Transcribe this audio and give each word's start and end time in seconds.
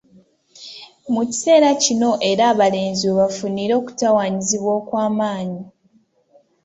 Mu 1.13 1.21
kiseera 1.29 1.69
kino 1.83 2.09
era 2.31 2.43
abalenzi 2.51 3.03
we 3.09 3.15
bafunira 3.21 3.73
okutawaanyizibwa 3.81 4.71
okwamaanyi. 4.79 5.61